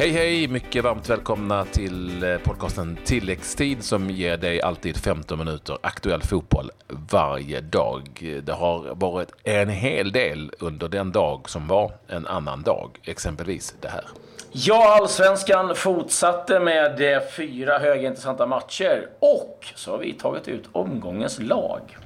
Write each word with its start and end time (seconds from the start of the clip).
Hej 0.00 0.10
hej! 0.10 0.48
Mycket 0.48 0.84
varmt 0.84 1.08
välkomna 1.08 1.64
till 1.64 2.22
eh, 2.22 2.38
podcasten 2.38 2.98
Tilläggstid 3.04 3.84
som 3.84 4.10
ger 4.10 4.36
dig 4.36 4.62
alltid 4.62 4.96
15 4.96 5.38
minuter 5.38 5.78
aktuell 5.82 6.22
fotboll 6.22 6.70
varje 6.88 7.60
dag. 7.60 8.08
Det 8.42 8.52
har 8.52 8.94
varit 8.94 9.28
en 9.44 9.68
hel 9.68 10.12
del 10.12 10.52
under 10.58 10.88
den 10.88 11.12
dag 11.12 11.50
som 11.50 11.66
var 11.66 11.92
en 12.08 12.26
annan 12.26 12.62
dag, 12.62 12.90
exempelvis 13.04 13.74
det 13.80 13.88
här. 13.88 14.04
Ja, 14.52 14.96
Allsvenskan 15.00 15.74
fortsatte 15.74 16.60
med 16.60 17.14
eh, 17.14 17.22
fyra 17.36 17.78
högintressanta 17.78 18.46
matcher 18.46 19.08
och 19.18 19.66
så 19.74 19.90
har 19.90 19.98
vi 19.98 20.12
tagit 20.12 20.48
ut 20.48 20.64
omgångens 20.72 21.38
lag. 21.38 21.96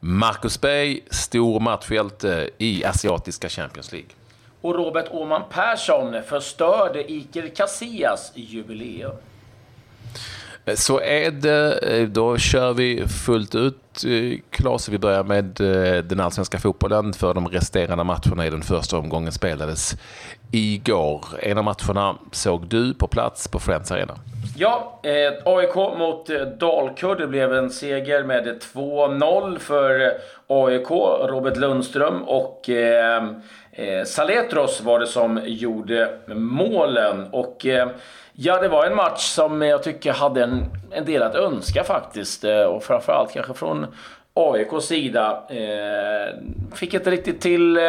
Marcus 0.00 0.60
Berg, 0.60 1.00
stor 1.10 1.60
matchhjälte 1.60 2.50
i 2.58 2.84
asiatiska 2.84 3.48
Champions 3.48 3.92
League. 3.92 4.10
Och 4.60 4.74
Robert 4.74 5.06
Åman 5.10 5.42
Persson 5.50 6.22
förstörde 6.22 7.12
Iker 7.12 7.48
Casillas 7.48 8.32
jubileum. 8.34 9.16
Så 10.74 11.00
är 11.00 11.30
det. 11.30 12.06
Då 12.06 12.38
kör 12.38 12.72
vi 12.72 13.08
fullt 13.08 13.54
ut. 13.54 13.76
Klas, 14.50 14.88
vi 14.88 14.98
börjar 14.98 15.24
med 15.24 15.60
eh, 15.60 16.04
den 16.04 16.20
allsvenska 16.20 16.58
fotbollen 16.58 17.12
för 17.12 17.34
de 17.34 17.48
resterande 17.48 18.04
matcherna 18.04 18.46
i 18.46 18.50
den 18.50 18.62
första 18.62 18.98
omgången 18.98 19.32
spelades 19.32 19.96
igår. 20.50 21.24
En 21.38 21.58
av 21.58 21.64
matcherna 21.64 22.16
såg 22.32 22.66
du 22.66 22.94
på 22.94 23.06
plats 23.06 23.48
på 23.48 23.58
Friends 23.58 23.92
Arena. 23.92 24.14
Ja, 24.56 25.00
eh, 25.02 25.32
AIK 25.44 25.74
mot 25.74 26.30
eh, 26.30 26.40
Dalkurd. 26.40 27.18
Det 27.18 27.26
blev 27.26 27.54
en 27.54 27.70
seger 27.70 28.24
med 28.24 28.62
2-0 28.74 29.58
för 29.58 30.00
eh, 30.00 30.12
AIK. 30.46 30.90
Robert 31.30 31.56
Lundström 31.56 32.22
och 32.22 32.70
eh, 32.70 33.24
eh, 33.72 34.04
Saletros 34.04 34.80
var 34.80 35.00
det 35.00 35.06
som 35.06 35.40
gjorde 35.44 36.10
målen. 36.34 37.26
Och 37.30 37.66
ja, 38.32 38.60
det 38.60 38.68
var 38.68 38.86
en 38.86 38.96
match 38.96 39.20
som 39.20 39.62
jag 39.62 39.82
tycker 39.82 40.12
hade 40.12 40.42
en, 40.42 40.64
en 40.90 41.04
del 41.04 41.22
att 41.22 41.34
önska 41.34 41.84
faktiskt. 41.84 42.44
Eh, 42.44 42.62
och 42.62 42.84
framförallt 42.84 43.32
kanske 43.32 43.54
från 43.54 43.86
AIKs 44.34 44.86
sida. 44.86 45.42
Eh, 45.48 46.34
fick 46.74 46.94
inte 46.94 47.10
riktigt 47.10 47.40
till 47.40 47.76
eh, 47.76 47.82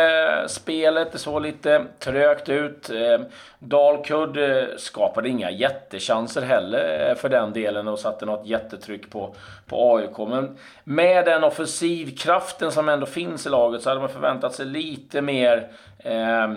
spelet, 0.47 1.11
det 1.11 1.17
såg 1.17 1.41
lite 1.41 1.85
trögt 1.99 2.49
ut. 2.49 2.89
Eh, 2.89 3.21
Dalkurd 3.59 4.37
eh, 4.37 4.63
skapade 4.77 5.29
inga 5.29 5.51
jättechanser 5.51 6.41
heller 6.41 7.09
eh, 7.09 7.15
för 7.15 7.29
den 7.29 7.53
delen 7.53 7.87
och 7.87 7.99
satte 7.99 8.25
något 8.25 8.47
jättetryck 8.47 9.09
på, 9.09 9.35
på 9.67 9.95
AIK. 9.95 10.17
Men 10.29 10.57
med 10.83 11.25
den 11.25 11.43
offensivkraften 11.43 12.71
som 12.71 12.89
ändå 12.89 13.05
finns 13.05 13.45
i 13.45 13.49
laget 13.49 13.81
så 13.81 13.89
hade 13.89 14.01
man 14.01 14.09
förväntat 14.09 14.55
sig 14.55 14.65
lite 14.65 15.21
mer 15.21 15.67
eh, 16.03 16.51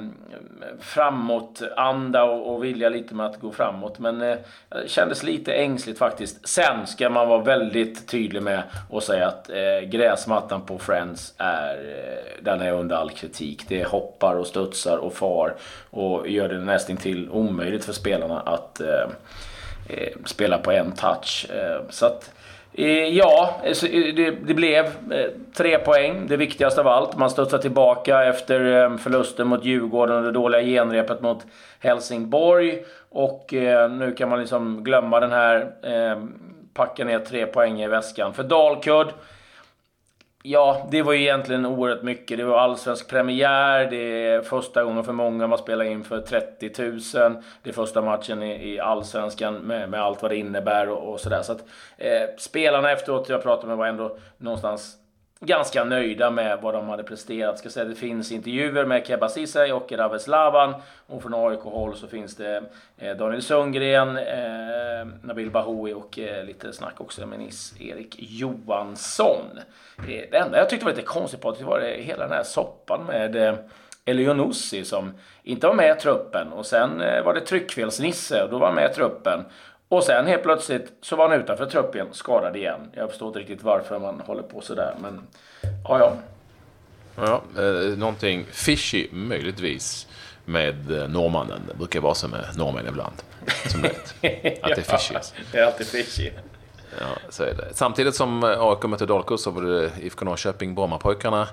framåt-anda 0.80 2.24
och, 2.24 2.54
och 2.54 2.64
vilja 2.64 2.88
lite 2.88 3.14
med 3.14 3.26
att 3.26 3.40
gå 3.40 3.52
framåt. 3.52 3.98
Men 3.98 4.22
eh, 4.22 4.36
det 4.68 4.88
kändes 4.88 5.22
lite 5.22 5.52
ängsligt 5.52 5.98
faktiskt. 5.98 6.48
Sen 6.48 6.86
ska 6.86 7.10
man 7.10 7.28
vara 7.28 7.42
väldigt 7.42 8.08
tydlig 8.08 8.42
med 8.42 8.62
och 8.90 9.02
säga 9.02 9.26
att 9.26 9.50
eh, 9.50 9.88
gräsmattan 9.88 10.66
på 10.66 10.78
Friends 10.78 11.34
är, 11.38 11.74
eh, 11.74 12.44
den 12.44 12.60
är 12.60 12.72
under 12.72 12.96
all 12.96 13.10
kritik. 13.10 13.64
Det 13.68 13.84
hoppar 13.84 14.34
och 14.34 14.46
studsar 14.46 14.96
och 14.96 15.12
far 15.12 15.54
och 15.90 16.28
gör 16.28 16.48
det 16.48 16.58
nästan 16.58 16.96
till 16.96 17.30
omöjligt 17.30 17.84
för 17.84 17.92
spelarna 17.92 18.40
att 18.40 18.80
eh, 18.80 19.08
eh, 19.88 20.12
spela 20.24 20.58
på 20.58 20.72
en 20.72 20.92
touch. 20.92 21.46
Eh, 21.50 21.82
så 21.90 22.06
att 22.06 22.30
Eh, 22.76 23.08
ja, 23.08 23.60
eh, 23.64 23.70
eh, 23.70 24.14
det, 24.46 24.54
blev 24.54 24.84
tre 25.56 25.78
poäng. 25.78 26.26
Det 26.28 26.36
viktigaste 26.36 26.80
av 26.80 26.88
allt. 26.88 27.16
Man 27.16 27.30
studsar 27.30 27.58
tillbaka 27.58 28.24
efter 28.24 28.98
förlusten 28.98 29.46
mot 29.46 29.64
Djurgården 29.64 30.16
och 30.16 30.22
det 30.22 30.32
dåliga 30.32 30.62
genrepet 30.62 31.20
mot 31.20 31.46
Helsingborg. 31.78 32.84
Och 33.10 33.48
nu 33.90 34.14
kan 34.18 34.28
man 34.28 34.40
liksom 34.40 34.84
glömma 34.84 35.20
den 35.20 35.32
här, 35.32 35.72
packa 36.74 37.04
ner 37.04 37.18
tre 37.18 37.46
poäng 37.46 37.82
i 37.82 37.88
väskan. 37.88 38.34
För 38.34 38.42
Dalkurd 38.42 39.08
Ja, 40.46 40.86
det 40.90 41.02
var 41.02 41.12
ju 41.12 41.20
egentligen 41.20 41.66
oerhört 41.66 42.02
mycket. 42.02 42.38
Det 42.38 42.44
var 42.44 42.58
allsvensk 42.58 43.08
premiär, 43.08 43.90
det 43.90 44.26
är 44.28 44.40
första 44.40 44.84
gången 44.84 45.04
för 45.04 45.12
många 45.12 45.46
man 45.46 45.58
spelar 45.58 45.84
in 45.84 46.04
för 46.04 46.20
30 46.20 46.82
000. 46.82 47.42
Det 47.62 47.70
är 47.70 47.72
första 47.72 48.02
matchen 48.02 48.42
i, 48.42 48.74
i 48.74 48.80
allsvenskan 48.80 49.54
med, 49.54 49.90
med 49.90 50.02
allt 50.02 50.22
vad 50.22 50.30
det 50.30 50.36
innebär 50.36 50.88
och, 50.88 51.12
och 51.12 51.20
sådär. 51.20 51.42
Så 51.42 51.52
att 51.52 51.64
eh, 51.98 52.22
spelarna 52.38 52.90
efteråt 52.90 53.28
jag 53.28 53.42
pratade 53.42 53.68
med 53.68 53.76
var 53.76 53.86
ändå 53.86 54.16
någonstans 54.38 54.96
ganska 55.46 55.84
nöjda 55.84 56.30
med 56.30 56.58
vad 56.62 56.74
de 56.74 56.88
hade 56.88 57.02
presterat. 57.02 57.58
Ska 57.58 57.70
säga, 57.70 57.84
det 57.84 57.94
finns 57.94 58.32
intervjuer 58.32 58.84
med 58.84 59.06
Keba 59.06 59.28
Ceesay 59.28 59.72
och 59.72 59.92
Raves 59.92 60.26
Lavan. 60.26 60.74
Och 61.06 61.22
från 61.22 61.34
AIK-håll 61.34 61.96
så 61.96 62.06
finns 62.06 62.36
det 62.36 62.62
eh, 62.98 63.16
Daniel 63.16 63.42
Sundgren, 63.42 64.16
eh, 64.16 65.06
Nabil 65.22 65.50
Bahoui 65.50 65.92
och 65.92 66.18
eh, 66.18 66.44
lite 66.44 66.72
snack 66.72 67.00
också 67.00 67.26
med 67.26 67.38
Nils-Erik 67.38 68.16
Johansson. 68.18 69.44
Eh, 69.98 70.04
det 70.06 70.36
enda 70.36 70.58
jag 70.58 70.70
tyckte 70.70 70.84
var 70.84 70.92
lite 70.92 71.06
konstigt 71.06 71.40
på 71.40 71.50
det 71.50 71.64
var 71.64 71.80
det, 71.80 72.02
hela 72.02 72.22
den 72.22 72.36
här 72.36 72.44
soppan 72.44 73.04
med 73.06 73.36
eh, 73.36 73.54
Elionossi 74.04 74.84
som 74.84 75.14
inte 75.42 75.66
var 75.66 75.74
med 75.74 75.96
i 75.96 76.00
truppen. 76.00 76.52
Och 76.52 76.66
sen 76.66 77.00
eh, 77.00 77.24
var 77.24 77.34
det 77.34 77.40
tryckfelsnisse 77.40 78.42
och 78.42 78.50
då 78.50 78.58
var 78.58 78.66
han 78.66 78.74
med 78.74 78.90
i 78.90 78.94
truppen. 78.94 79.44
Och 79.94 80.04
sen 80.04 80.26
helt 80.26 80.42
plötsligt 80.42 80.92
så 81.00 81.16
var 81.16 81.28
han 81.28 81.40
utanför 81.40 81.66
truppen, 81.66 82.06
skadad 82.12 82.56
igen. 82.56 82.80
Jag 82.92 83.10
förstår 83.10 83.28
inte 83.28 83.38
riktigt 83.38 83.62
varför 83.62 83.98
man 83.98 84.20
håller 84.20 84.42
på 84.42 84.60
sådär, 84.60 84.94
men 85.00 85.26
ja, 85.88 85.98
ja. 85.98 86.12
Ja, 87.16 87.62
eh, 87.62 87.98
någonting 87.98 88.46
fishy 88.50 89.08
möjligtvis 89.12 90.06
med 90.44 90.90
eh, 90.90 91.08
norrmannen. 91.08 91.62
Det 91.68 91.74
brukar 91.74 92.00
vara 92.00 92.14
så 92.14 92.28
med 92.28 92.44
norrmän 92.56 92.86
ibland. 92.86 93.14
Som 93.66 93.82
vet. 93.82 93.94
Att 94.62 94.74
det 94.74 94.78
är 94.78 94.98
fishy. 94.98 95.14
Alltså. 95.14 95.34
det 95.52 95.58
är 95.58 95.64
alltid 95.64 95.86
fishy. 95.86 96.30
Ja, 97.00 97.06
så 97.28 97.42
är 97.42 97.54
det. 97.54 97.68
Samtidigt 97.74 98.14
som 98.14 98.44
eh, 98.44 98.60
AIK 98.60 98.82
mötte 98.82 99.06
Dalkurd 99.06 99.38
så 99.38 99.50
var 99.50 99.62
det 99.62 99.90
IFK 100.00 100.24
Norrköping, 100.24 100.74
Brommapojkarna 100.74 101.48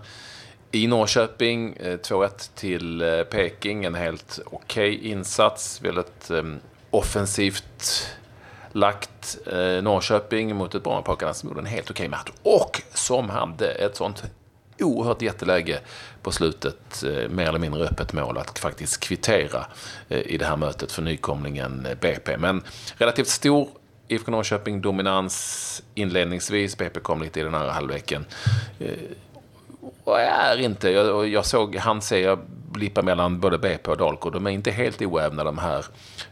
i 0.71 0.87
Norrköping. 0.87 1.75
2-1 1.79 2.23
eh, 2.23 2.29
till 2.55 3.03
Peking. 3.31 3.85
En 3.85 3.95
helt 3.95 4.39
okej 4.45 4.97
okay 4.97 5.09
insats. 5.11 5.81
Väldigt 5.81 6.31
um, 6.31 6.59
offensivt 6.89 8.07
lagt 8.71 9.37
eh, 9.47 9.83
Norrköping 9.83 10.55
mot 10.55 10.75
ett 10.75 10.83
Brommapojkarna 10.83 11.33
som 11.33 11.49
gjorde 11.49 11.61
en 11.61 11.65
helt 11.65 11.91
okej 11.91 12.07
match. 12.07 12.31
Och 12.43 12.81
som 12.93 13.29
hade 13.29 13.71
ett 13.71 13.95
sånt 13.95 14.23
oerhört 14.79 15.21
jätteläge 15.21 15.79
på 16.21 16.31
slutet, 16.31 17.03
eh, 17.03 17.29
mer 17.29 17.47
eller 17.47 17.59
mindre 17.59 17.83
öppet 17.83 18.13
mål, 18.13 18.37
att 18.37 18.59
faktiskt 18.59 18.99
kvittera 18.99 19.65
eh, 20.09 20.19
i 20.19 20.37
det 20.37 20.45
här 20.45 20.57
mötet 20.57 20.91
för 20.91 21.01
nykomlingen 21.01 21.85
eh, 21.85 21.97
BP. 21.97 22.37
Men 22.37 22.63
relativt 22.97 23.27
stor 23.27 23.67
IFK 24.07 24.31
Norrköping-dominans 24.31 25.83
inledningsvis. 25.95 26.77
BP 26.77 26.99
kom 26.99 27.21
lite 27.21 27.39
i 27.39 27.43
den 27.43 27.55
andra 27.55 27.71
halvleken. 27.71 28.25
Eh, 28.79 28.93
och 30.03 30.19
är 30.19 30.57
inte, 30.59 30.89
jag, 30.89 31.27
jag 31.27 31.45
såg 31.45 31.75
han 31.75 32.01
säga 32.01 32.37
blippa 32.71 33.01
mellan 33.01 33.39
både 33.39 33.57
BP 33.57 33.91
och 33.91 33.97
Dalkurd. 33.97 34.33
De 34.33 34.47
är 34.47 34.51
inte 34.51 34.71
helt 34.71 35.01
oävna 35.01 35.43
de 35.43 35.57
här 35.57 35.85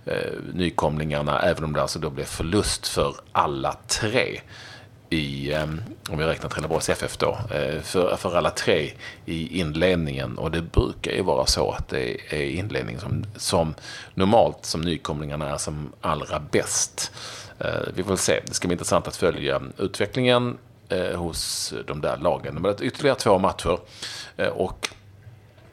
eh, 0.05 0.33
nykomlingarna, 0.53 1.39
även 1.39 1.63
om 1.63 1.73
det 1.73 1.81
alltså 1.81 1.99
då 1.99 2.09
blev 2.09 2.25
förlust 2.25 2.87
för 2.87 3.15
alla 3.31 3.77
tre 3.87 4.39
i, 5.09 5.53
eh, 5.53 5.63
om 6.09 6.17
vi 6.17 6.25
räknar 6.25 6.49
Trelleborgs 6.49 6.89
FF 6.89 7.17
då, 7.17 7.37
eh, 7.51 7.81
för, 7.81 8.15
för 8.15 8.35
alla 8.35 8.49
tre 8.49 8.91
i 9.25 9.59
inledningen. 9.59 10.37
Och 10.37 10.51
det 10.51 10.61
brukar 10.61 11.11
ju 11.11 11.21
vara 11.21 11.45
så 11.45 11.71
att 11.71 11.87
det 11.87 12.33
är 12.33 12.49
inledningen 12.49 13.01
som, 13.01 13.25
som 13.35 13.73
normalt 14.13 14.65
som 14.65 14.81
nykomlingarna 14.81 15.49
är 15.49 15.57
som 15.57 15.93
allra 16.01 16.39
bäst. 16.39 17.11
Eh, 17.59 17.81
vi 17.93 18.03
får 18.03 18.15
se, 18.15 18.39
det 18.45 18.53
ska 18.53 18.67
bli 18.67 18.73
intressant 18.73 19.07
att 19.07 19.15
följa 19.15 19.61
utvecklingen 19.77 20.57
eh, 20.89 21.19
hos 21.19 21.73
de 21.87 22.01
där 22.01 22.17
lagen. 22.17 22.53
Men 22.53 22.63
det 22.63 22.81
är 22.81 22.83
ytterligare 22.83 23.17
två 23.17 23.39
matcher. 23.39 23.79
Eh, 24.37 24.47
och 24.47 24.89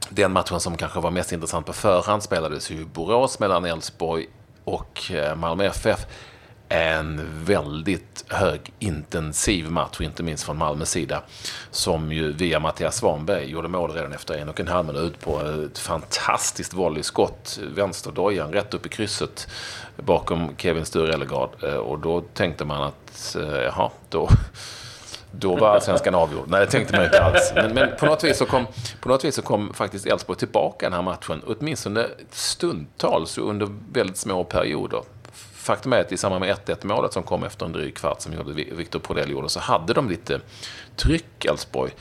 den 0.08 0.32
matchen 0.32 0.60
som 0.60 0.76
kanske 0.76 1.00
var 1.00 1.10
mest 1.10 1.32
intressant 1.32 1.66
på 1.66 1.72
förhand 1.72 2.22
spelades 2.22 2.70
ju 2.70 2.84
Borås 2.84 3.38
mellan 3.38 3.64
Elfsborg 3.64 4.26
och 4.64 5.10
eh, 5.10 5.36
Malmö 5.36 5.64
FF. 5.64 6.06
En 6.68 7.44
väldigt 7.44 8.24
hög 8.28 8.72
intensiv 8.78 9.70
match, 9.70 10.00
inte 10.00 10.22
minst 10.22 10.44
från 10.44 10.56
Malmös 10.56 10.90
sida. 10.90 11.22
Som 11.70 12.12
ju 12.12 12.32
via 12.32 12.60
Mattias 12.60 12.96
Svanberg 12.96 13.50
gjorde 13.50 13.68
mål 13.68 13.92
redan 13.92 14.12
efter 14.12 14.34
en 14.34 14.48
och 14.48 14.60
en 14.60 14.68
halv 14.68 14.86
minut 14.86 15.20
på 15.20 15.40
ett 15.40 15.78
fantastiskt 15.78 16.74
volleyskott. 16.74 17.58
Vänsterdojan 17.74 18.52
rätt 18.52 18.74
upp 18.74 18.86
i 18.86 18.88
krysset 18.88 19.48
bakom 19.96 20.56
Kevin 20.56 20.84
Sture 20.84 21.26
eh, 21.62 21.74
och 21.74 21.98
då 21.98 22.20
tänkte 22.20 22.64
man 22.64 22.82
att, 22.82 23.36
eh, 23.36 23.62
jaha, 23.62 23.90
då 24.08 24.28
då 25.38 25.56
var 25.56 25.68
allsvenskan 25.68 26.14
avgjord. 26.14 26.44
Nej, 26.48 26.60
det 26.60 26.66
tänkte 26.66 26.96
man 26.96 27.04
inte 27.04 27.22
alls. 27.24 27.52
Men, 27.54 27.74
men, 27.74 27.96
på, 27.96 28.06
något 28.06 28.24
vis 28.24 28.38
så 28.38 28.46
kom, 28.46 28.66
på 29.00 29.08
något 29.08 29.24
vis 29.24 29.34
så 29.34 29.42
kom 29.42 29.74
faktiskt 29.74 30.06
Elfsborg 30.06 30.38
tillbaka 30.38 30.86
den 30.86 30.92
här 30.92 31.02
matchen. 31.02 31.42
Åtminstone 31.46 32.06
stundtals 32.30 33.38
och 33.38 33.50
under 33.50 33.68
väldigt 33.92 34.16
små 34.16 34.44
perioder. 34.44 35.00
faktum 35.54 35.92
är 35.92 36.00
att 36.00 36.12
i 36.12 36.16
samband 36.16 36.40
med 36.40 36.56
1-1 36.66 36.86
målet 36.86 37.12
som 37.12 37.22
kom 37.22 37.44
efter 37.44 37.66
en 37.66 37.72
dryg 37.72 37.96
kvart 37.96 38.20
som 38.20 38.32
gjorde 38.32 38.52
Victor 38.52 38.98
Prodell 38.98 39.30
gjorde, 39.30 39.48
så 39.48 39.60
hade 39.60 39.92
de 39.92 40.08
lite 40.08 40.40
tryck, 40.96 41.44
Elfsborg. 41.44 41.92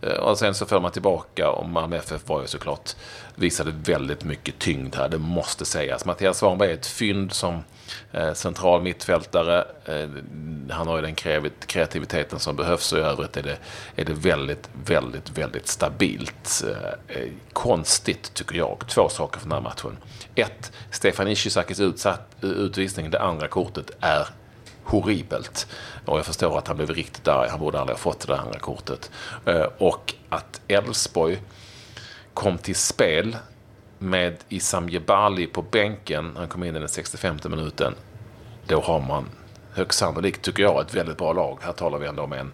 Eh, 0.00 0.16
och 0.16 0.38
sen 0.38 0.54
så 0.54 0.66
föll 0.66 0.82
man 0.82 0.90
tillbaka 0.90 1.50
och 1.50 1.68
Malmö 1.68 1.96
FF 1.96 2.28
var 2.28 2.40
ju 2.40 2.46
såklart, 2.46 2.90
visade 3.34 3.72
väldigt 3.84 4.24
mycket 4.24 4.58
tyngd 4.58 4.96
här, 4.96 5.08
det 5.08 5.18
måste 5.18 5.64
sägas. 5.64 6.04
Mattias 6.04 6.38
Svanberg 6.38 6.70
är 6.70 6.74
ett 6.74 6.86
fynd 6.86 7.32
som 7.32 7.62
Eh, 8.12 8.32
central 8.32 8.82
mittfältare. 8.82 9.64
Eh, 9.84 10.08
han 10.70 10.86
har 10.86 10.96
ju 10.96 11.02
den 11.02 11.14
kreativiteten 11.66 12.38
som 12.38 12.56
behövs 12.56 12.92
och 12.92 12.98
i 12.98 13.02
övrigt 13.02 13.36
är 13.36 13.42
det, 13.42 13.58
är 13.96 14.04
det 14.04 14.12
väldigt, 14.12 14.68
väldigt, 14.84 15.38
väldigt 15.38 15.68
stabilt. 15.68 16.64
Eh, 17.08 17.28
konstigt, 17.52 18.34
tycker 18.34 18.56
jag. 18.56 18.84
Två 18.88 19.08
saker 19.08 19.40
för 19.40 19.48
den 19.48 19.52
här 19.52 19.60
matchen. 19.60 19.96
Ett, 20.34 20.72
Stefan 20.90 21.28
Ishizakis 21.28 21.80
utvisning, 22.40 23.10
det 23.10 23.20
andra 23.20 23.48
kortet, 23.48 23.90
är 24.00 24.28
horribelt. 24.84 25.66
Och 26.04 26.18
jag 26.18 26.26
förstår 26.26 26.58
att 26.58 26.68
han 26.68 26.76
blev 26.76 26.90
riktigt 26.90 27.28
arg. 27.28 27.48
Han 27.50 27.60
borde 27.60 27.80
aldrig 27.80 27.96
ha 27.96 28.02
fått 28.02 28.26
det 28.26 28.38
andra 28.38 28.58
kortet. 28.58 29.10
Och 29.78 30.14
att 30.28 30.60
Elfsborg 30.68 31.42
kom 32.34 32.58
till 32.58 32.76
spel 32.76 33.36
med 34.04 34.36
Isam 34.48 34.88
Jebali 34.88 35.46
på 35.46 35.62
bänken. 35.62 36.32
Han 36.36 36.48
kom 36.48 36.64
in 36.64 36.76
i 36.76 36.78
den 36.78 36.88
65 36.88 37.38
minuten. 37.44 37.94
Då 38.66 38.80
har 38.80 39.00
man 39.00 39.24
högst 39.72 39.98
sannolikt, 39.98 40.42
tycker 40.42 40.62
jag, 40.62 40.80
ett 40.80 40.94
väldigt 40.94 41.18
bra 41.18 41.32
lag. 41.32 41.58
Här 41.62 41.72
talar 41.72 41.98
vi 41.98 42.06
ändå 42.06 42.22
om 42.22 42.32
en, 42.32 42.50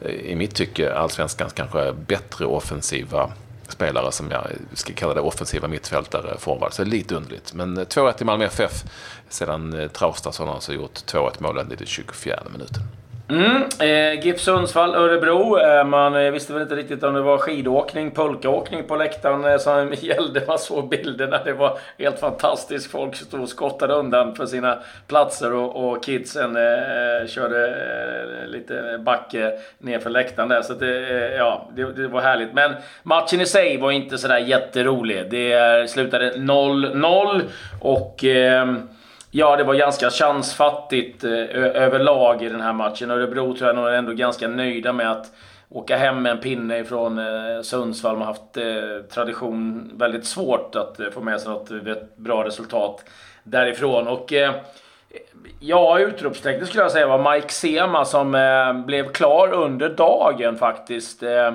eh, 0.00 0.10
i 0.10 0.36
mitt 0.36 0.54
tycke, 0.54 0.94
allsvenskans 0.94 1.52
kanske 1.52 1.92
bättre 1.92 2.46
offensiva 2.46 3.32
spelare 3.68 4.12
som 4.12 4.30
jag 4.30 4.46
ska 4.72 4.92
kalla 4.92 5.14
det 5.14 5.20
offensiva 5.20 5.68
mittfältare, 5.68 6.38
forward. 6.38 6.72
Så 6.72 6.84
lite 6.84 7.14
underligt. 7.14 7.54
Men 7.54 7.76
eh, 7.76 7.84
2-1 7.84 8.12
till 8.12 8.22
i 8.22 8.24
Malmö 8.24 8.44
FF 8.44 8.84
sedan 9.28 9.80
eh, 9.80 9.88
Traustason 9.88 10.48
alltså 10.48 10.72
gjort 10.72 10.94
2-1 10.94 11.32
målen 11.38 11.72
i 11.72 11.74
den 11.74 11.86
24 11.86 12.42
minuten. 12.52 12.82
Mm, 13.28 13.62
eh, 13.80 14.24
GIF 14.24 14.40
Sundsvall, 14.40 14.94
Örebro. 14.94 15.58
Eh, 15.58 15.84
man 15.84 16.14
eh, 16.14 16.30
visste 16.30 16.52
väl 16.52 16.62
inte 16.62 16.76
riktigt 16.76 17.02
om 17.02 17.14
det 17.14 17.22
var 17.22 17.38
skidåkning, 17.38 18.10
pulkaåkning 18.10 18.84
på 18.84 18.96
läktaren 18.96 19.44
eh, 19.44 19.58
som 19.58 19.94
gällde. 20.00 20.42
Man 20.46 20.58
såg 20.58 20.88
bilderna. 20.88 21.44
Det 21.44 21.52
var 21.52 21.78
helt 21.98 22.20
fantastiskt. 22.20 22.90
Folk 22.90 23.16
stod 23.16 23.40
och 23.40 23.48
skottade 23.48 23.94
undan 23.94 24.34
för 24.34 24.46
sina 24.46 24.78
platser 25.06 25.52
och, 25.52 25.88
och 25.88 26.04
kidsen 26.04 26.56
eh, 26.56 26.62
eh 26.62 27.26
körde 27.26 27.66
eh, 27.66 28.48
lite 28.48 29.00
backe 29.04 29.52
nerför 29.78 30.10
läktaren 30.10 30.48
där. 30.48 30.62
Så 30.62 30.72
det, 30.72 30.98
eh, 30.98 31.36
ja, 31.36 31.68
det, 31.76 31.92
det, 31.92 32.08
var 32.08 32.20
härligt. 32.20 32.52
Men 32.52 32.74
matchen 33.02 33.40
i 33.40 33.46
sig 33.46 33.76
var 33.76 33.90
inte 33.90 34.18
sådär 34.18 34.38
jätterolig. 34.38 35.30
Det 35.30 35.90
slutade 35.90 36.32
0-0 36.32 37.42
och 37.80 38.24
ehm, 38.24 38.88
Ja, 39.38 39.56
det 39.56 39.64
var 39.64 39.74
ganska 39.74 40.10
chansfattigt 40.10 41.24
eh, 41.24 41.32
överlag 41.82 42.42
i 42.42 42.48
den 42.48 42.60
här 42.60 42.72
matchen. 42.72 43.10
Örebro 43.10 43.56
tror 43.56 43.68
jag 43.68 43.76
nog 43.76 43.86
är 43.86 43.92
ändå 43.92 44.12
ganska 44.12 44.48
nöjda 44.48 44.92
med 44.92 45.10
att 45.10 45.32
åka 45.68 45.96
hem 45.96 46.22
med 46.22 46.32
en 46.32 46.40
pinne 46.40 46.78
ifrån 46.78 47.18
eh, 47.18 47.62
Sundsvall. 47.62 48.14
De 48.14 48.20
har 48.20 48.26
haft 48.26 48.56
eh, 48.56 49.10
tradition 49.14 49.90
väldigt 49.94 50.26
svårt 50.26 50.76
att 50.76 51.00
eh, 51.00 51.10
få 51.10 51.20
med 51.20 51.40
sig 51.40 51.50
något 51.50 51.70
eh, 51.70 51.78
bra 52.16 52.44
resultat 52.44 53.04
därifrån. 53.44 54.08
Och 54.08 54.32
eh, 54.32 54.54
Ja, 55.60 55.98
utropstecknet 55.98 56.68
skulle 56.68 56.82
jag 56.82 56.92
säga 56.92 57.06
var 57.06 57.34
Mike 57.34 57.52
Sema 57.52 58.04
som 58.04 58.34
eh, 58.34 58.86
blev 58.86 59.12
klar 59.12 59.52
under 59.52 59.88
dagen 59.88 60.56
faktiskt. 60.56 61.22
Eh, 61.22 61.46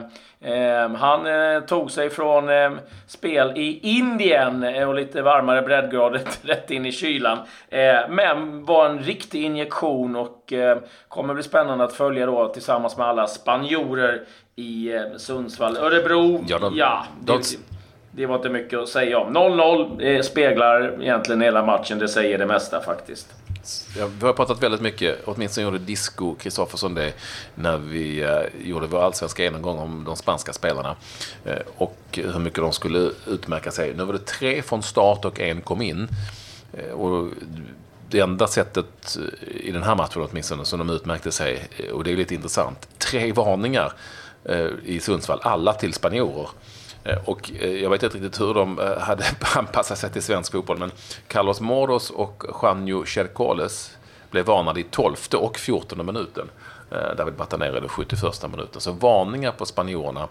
eh, 0.53 0.89
han 0.89 1.25
tog 1.65 1.91
sig 1.91 2.09
från 2.09 2.49
spel 3.07 3.53
i 3.55 3.79
Indien 3.83 4.63
och 4.87 4.95
lite 4.95 5.21
varmare 5.21 5.61
breddgrader 5.61 6.21
rätt 6.41 6.71
in 6.71 6.85
i 6.85 6.91
kylan. 6.91 7.37
men 8.09 8.65
var 8.65 8.89
en 8.89 8.99
riktig 8.99 9.43
injektion 9.43 10.15
och 10.15 10.53
kommer 11.07 11.33
bli 11.33 11.43
spännande 11.43 11.83
att 11.83 11.93
följa 11.93 12.25
då 12.25 12.47
tillsammans 12.47 12.97
med 12.97 13.07
alla 13.07 13.27
spanjorer 13.27 14.21
i 14.55 14.91
Sundsvall. 15.17 15.77
Örebro, 15.77 16.43
ja, 16.47 16.59
de, 16.59 16.75
ja 16.75 17.05
de, 17.21 17.37
det, 17.37 17.57
det 18.11 18.25
var 18.25 18.35
inte 18.35 18.49
mycket 18.49 18.79
att 18.79 18.89
säga 18.89 19.19
om. 19.19 19.37
0-0 19.37 20.21
speglar 20.21 21.01
egentligen 21.01 21.41
hela 21.41 21.65
matchen, 21.65 21.99
det 21.99 22.07
säger 22.07 22.37
det 22.37 22.45
mesta 22.45 22.81
faktiskt. 22.81 23.40
Ja, 23.97 24.07
vi 24.19 24.25
har 24.25 24.33
pratat 24.33 24.63
väldigt 24.63 24.81
mycket, 24.81 25.19
åtminstone 25.25 25.65
gjorde 25.65 25.79
Disco 25.79 26.35
Kristoffersson 26.35 26.93
det 26.93 27.13
när 27.55 27.77
vi 27.77 28.23
eh, 28.23 28.67
gjorde 28.67 28.87
vår 28.87 29.01
allsvenska 29.01 29.43
genomgång 29.43 29.79
om 29.79 30.03
de 30.03 30.15
spanska 30.15 30.53
spelarna 30.53 30.95
eh, 31.45 31.59
och 31.77 31.97
hur 32.11 32.39
mycket 32.39 32.59
de 32.59 32.73
skulle 32.73 33.11
utmärka 33.27 33.71
sig. 33.71 33.93
Nu 33.93 34.03
var 34.03 34.13
det 34.13 34.25
tre 34.25 34.61
från 34.61 34.83
start 34.83 35.25
och 35.25 35.39
en 35.39 35.61
kom 35.61 35.81
in. 35.81 36.07
Eh, 36.73 36.91
och 36.91 37.29
det 38.09 38.19
enda 38.19 38.47
sättet 38.47 39.17
i 39.47 39.71
den 39.71 39.83
här 39.83 39.95
matchen 39.95 40.27
åtminstone 40.31 40.65
som 40.65 40.79
de 40.79 40.89
utmärkte 40.89 41.31
sig, 41.31 41.69
och 41.93 42.03
det 42.03 42.11
är 42.11 42.17
lite 42.17 42.35
intressant, 42.35 42.87
tre 42.97 43.31
varningar 43.31 43.93
i 44.83 44.99
Sundsvall, 44.99 45.39
alla 45.41 45.73
till 45.73 45.93
spanjorer. 45.93 46.49
Eh, 47.03 47.17
och 47.25 47.51
eh, 47.59 47.69
jag 47.69 47.89
vet 47.89 48.03
inte 48.03 48.17
riktigt 48.17 48.41
hur 48.41 48.53
de 48.53 48.79
eh, 48.79 48.97
hade 48.97 49.23
anpassat 49.55 49.97
sig 49.97 50.11
till 50.11 50.23
svensk 50.23 50.51
fotboll, 50.51 50.77
men 50.77 50.91
Carlos 51.27 51.61
Moros 51.61 52.09
och 52.09 52.43
Juanjo 52.61 53.05
Cercoles 53.05 53.97
blev 54.31 54.45
varnade 54.45 54.79
i 54.79 54.83
12 54.83 55.15
och 55.33 55.57
14 55.57 56.05
minuten. 56.05 56.49
David 57.17 57.33
Batanero 57.33 57.77
i 57.77 57.79
den 57.79 57.89
71 57.89 58.21
minuten. 58.51 58.81
Så 58.81 58.91
varningar 58.91 59.51
på 59.51 59.65
spanjorerna 59.65 60.27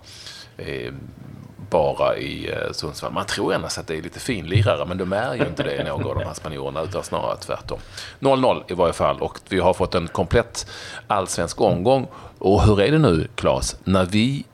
bara 1.71 2.17
i 2.17 2.55
Sundsvall. 2.73 3.13
Man 3.13 3.27
tror 3.27 3.55
annars 3.55 3.79
att 3.79 3.87
det 3.87 3.97
är 3.97 4.03
lite 4.03 4.21
finlirare, 4.21 4.87
men 4.87 4.99
de 4.99 5.13
är 5.13 5.35
ju 5.35 5.47
inte 5.47 5.63
det, 5.63 5.85
några 5.85 6.09
av 6.09 6.15
de 6.19 6.25
här 6.25 6.35
spanjorerna, 6.35 6.83
utan 6.83 7.03
snarare 7.03 7.37
tvärtom. 7.37 7.79
0-0 8.21 8.63
i 8.69 8.75
varje 8.75 8.93
fall, 8.93 9.21
och 9.21 9.39
vi 9.49 9.61
har 9.61 9.75
fått 9.75 9.95
en 9.95 10.09
komplett 10.09 10.67
allsvensk 11.07 11.61
omgång. 11.61 12.09
Och 12.39 12.63
hur 12.63 12.81
är 12.81 12.93
det 12.93 12.99
nu, 12.99 13.29
Claes, 13.35 13.77
när 13.85 14.05
vi 14.05 14.45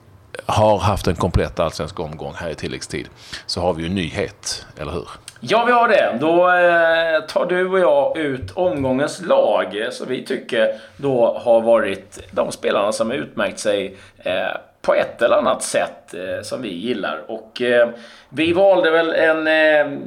har 0.45 0.77
haft 0.77 1.07
en 1.07 1.15
komplett 1.15 1.59
allsvensk 1.59 1.99
omgång 1.99 2.33
här 2.35 2.49
i 2.49 2.55
tilläggstid 2.55 3.09
så 3.45 3.61
har 3.61 3.73
vi 3.73 3.83
ju 3.83 3.87
en 3.89 3.95
nyhet, 3.95 4.65
eller 4.77 4.91
hur? 4.91 5.07
Ja, 5.39 5.65
vi 5.65 5.71
har 5.71 5.87
det. 5.87 6.17
Då 6.21 6.49
eh, 6.49 7.21
tar 7.27 7.45
du 7.45 7.67
och 7.69 7.79
jag 7.79 8.17
ut 8.17 8.51
omgångens 8.51 9.21
lag 9.21 9.81
eh, 9.81 9.89
som 9.89 10.07
vi 10.07 10.25
tycker 10.25 10.79
då 10.97 11.41
har 11.43 11.61
varit 11.61 12.19
de 12.31 12.51
spelarna 12.51 12.91
som 12.91 13.11
utmärkt 13.11 13.59
sig 13.59 13.97
eh, 14.17 14.47
på 14.81 14.93
ett 14.93 15.21
eller 15.21 15.35
annat 15.35 15.63
sätt 15.63 16.13
eh, 16.13 16.41
som 16.41 16.61
vi 16.61 16.73
gillar. 16.73 17.21
Och 17.27 17.61
eh, 17.61 17.89
vi 18.29 18.53
valde 18.53 18.91
väl 18.91 19.13
en 19.13 19.47
eh, 19.47 19.99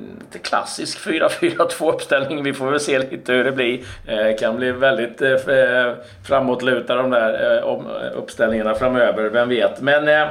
klassisk 0.43 0.99
4-4-2 0.99 1.93
uppställning. 1.93 2.43
Vi 2.43 2.53
får 2.53 2.71
väl 2.71 2.81
se 2.81 2.99
lite 2.99 3.33
hur 3.33 3.45
det 3.45 3.53
blir. 3.53 3.81
Det 4.07 4.41
kan 4.41 4.57
bli 4.57 4.73
väldigt 4.73 5.23
eh, 5.23 5.33
eh, 5.33 5.95
framåtlutade 6.27 7.03
de 7.03 7.11
där 7.11 7.61
uppställningarna 8.15 8.75
framöver, 8.75 9.23
vem 9.23 9.49
vet. 9.49 9.81
Men 9.81 10.29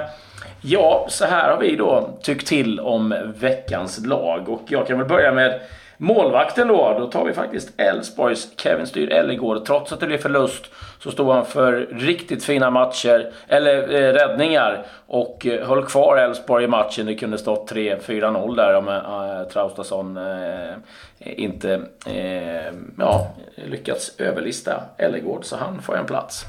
ja, 0.62 1.06
så 1.10 1.26
här 1.26 1.52
har 1.52 1.58
vi 1.58 1.76
då 1.76 2.18
tyckt 2.22 2.48
till 2.48 2.80
om 2.80 3.34
veckans 3.40 4.06
lag. 4.06 4.50
Och 4.50 4.64
jag 4.68 4.88
kan 4.88 4.98
väl 4.98 5.08
börja 5.08 5.32
med 5.32 5.60
Målvakten 6.02 6.68
då, 6.68 6.96
då 7.00 7.08
tar 7.08 7.26
vi 7.26 7.34
faktiskt 7.34 7.74
Elfsborgs 7.78 8.48
Kevin 8.58 8.88
Styr 8.88 9.10
Ellegård. 9.10 9.66
Trots 9.66 9.92
att 9.92 10.00
det 10.00 10.08
blev 10.08 10.18
förlust 10.18 10.66
så 11.00 11.12
stod 11.12 11.32
han 11.32 11.46
för 11.46 11.88
riktigt 11.92 12.44
fina 12.44 12.70
matcher, 12.70 13.32
eller 13.48 13.96
eh, 13.96 14.14
räddningar 14.14 14.86
och 15.08 15.46
eh, 15.46 15.68
höll 15.68 15.86
kvar 15.86 16.18
Elfsborg 16.18 16.64
i 16.64 16.68
matchen. 16.68 17.06
Det 17.06 17.16
kunde 17.16 17.38
stått 17.38 17.72
3-4-0 17.72 18.56
där 18.56 18.74
om 18.74 18.88
eh, 18.88 18.96
eh, 18.96 19.48
Traustason 19.48 20.18
eh, 20.18 20.74
inte 21.20 21.82
eh, 22.06 22.74
ja, 22.98 23.28
lyckats 23.56 24.12
överlista 24.18 24.82
Ellegård, 24.98 25.46
så 25.46 25.56
han 25.56 25.82
får 25.82 25.98
en 25.98 26.06
plats. 26.06 26.46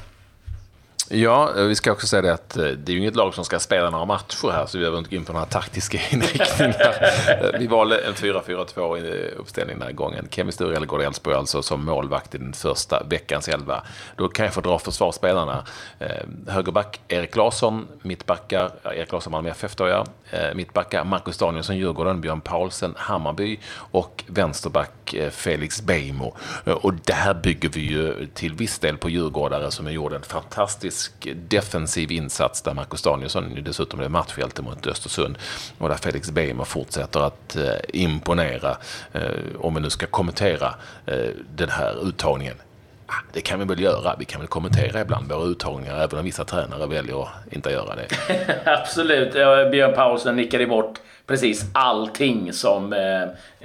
Ja, 1.09 1.57
eh, 1.57 1.63
vi 1.63 1.75
ska 1.75 1.91
också 1.91 2.07
säga 2.07 2.21
det 2.21 2.33
att 2.33 2.57
eh, 2.57 2.63
det 2.63 2.91
är 2.91 2.93
ju 2.93 2.99
inget 2.99 3.15
lag 3.15 3.33
som 3.33 3.45
ska 3.45 3.59
spela 3.59 3.89
några 3.89 4.05
matcher 4.05 4.51
här, 4.51 4.65
så 4.65 4.77
vi 4.77 4.81
behöver 4.81 4.97
inte 4.97 5.09
gå 5.09 5.15
in 5.15 5.25
på 5.25 5.33
några 5.33 5.45
taktiska 5.45 5.99
inriktningar. 6.11 6.95
Eh, 7.27 7.59
vi 7.59 7.67
valde 7.67 7.97
en 7.97 8.13
4-4-2 8.13 9.35
uppställning 9.37 9.79
den 9.79 9.87
här 9.87 9.93
gången. 9.93 10.27
Kevin 10.31 10.51
Sture 10.51 10.85
går 10.85 11.03
Elfsborg 11.03 11.35
alltså 11.35 11.61
som 11.61 11.85
målvakt 11.85 12.35
i 12.35 12.37
den 12.37 12.53
första 12.53 13.03
veckans 13.09 13.47
elva. 13.47 13.83
Då 14.15 14.27
kan 14.27 14.45
jag 14.45 14.53
få 14.53 14.61
dra 14.61 14.79
försvarsspelarna. 14.79 15.65
Högerback 16.47 16.99
Erik 17.07 17.35
Larsson, 17.35 17.87
mittbackar 18.01 18.71
Erik 18.83 19.11
Larsson 19.11 19.31
Malmö 19.31 19.49
FF 19.49 19.75
då 19.75 19.87
ja. 19.87 20.05
Mittbackar 20.53 21.03
Marcus 21.03 21.37
Danielsson 21.37 21.77
Djurgården, 21.77 22.21
Björn 22.21 22.41
Paulsen 22.41 22.93
Hammarby 22.97 23.59
och 23.75 24.23
vänsterback 24.27 25.15
Felix 25.31 25.81
Beijmo. 25.81 26.35
Och 26.65 26.93
där 26.93 27.33
bygger 27.33 27.69
vi 27.69 27.81
ju 27.81 28.27
till 28.33 28.53
viss 28.53 28.79
del 28.79 28.97
på 28.97 29.09
djurgårdare 29.09 29.71
som 29.71 29.85
har 29.85 29.93
gjort 29.93 30.13
en 30.13 30.21
fantastisk 30.21 31.00
fantastisk 31.01 31.49
defensiv 31.49 32.11
insats 32.11 32.61
där 32.61 32.73
Marcus 32.73 33.01
Danielsson 33.01 33.63
dessutom 33.63 33.99
blev 33.99 34.11
matchhjälte 34.11 34.61
mot 34.61 34.87
Östersund 34.87 35.37
och 35.77 35.89
där 35.89 35.95
Felix 35.95 36.31
Beijmo 36.31 36.65
fortsätter 36.65 37.19
att 37.19 37.55
eh, 37.55 37.75
imponera, 37.93 38.77
eh, 39.13 39.21
om 39.59 39.75
vi 39.75 39.81
nu 39.81 39.89
ska 39.89 40.07
kommentera 40.07 40.75
eh, 41.05 41.29
den 41.55 41.69
här 41.69 42.07
uttagningen 42.07 42.55
det 43.33 43.41
kan 43.41 43.59
vi 43.59 43.65
väl 43.65 43.79
göra. 43.79 44.15
Vi 44.19 44.25
kan 44.25 44.41
väl 44.41 44.47
kommentera 44.47 45.01
ibland 45.01 45.31
våra 45.31 45.45
uttagningar, 45.45 46.03
även 46.03 46.19
om 46.19 46.25
vissa 46.25 46.45
tränare 46.45 46.87
väljer 46.87 47.21
att 47.21 47.53
inte 47.53 47.69
göra 47.69 47.95
det. 47.95 48.07
Absolut. 48.71 49.33
Björn 49.71 49.93
Paulsen 49.93 50.35
nickade 50.35 50.67
bort 50.67 50.99
precis 51.31 51.65
allting 51.73 52.53
som 52.53 52.93
eh, 52.93 53.21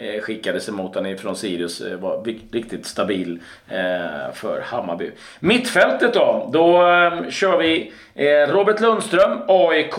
eh 0.06 0.20
skickades 0.20 0.68
emot 0.68 0.94
honom 0.94 1.16
från 1.18 1.36
Sirius. 1.36 1.80
Eh, 1.80 1.98
var 1.98 2.24
riktigt 2.52 2.86
stabil 2.86 3.40
eh, 3.68 4.32
för 4.34 4.60
Hammarby. 4.64 5.10
Mittfältet 5.40 6.14
då. 6.14 6.50
Då 6.52 6.88
eh, 6.88 7.30
kör 7.30 7.58
vi 7.58 7.92
eh, 8.14 8.52
Robert 8.52 8.80
Lundström, 8.80 9.38
AIK. 9.48 9.98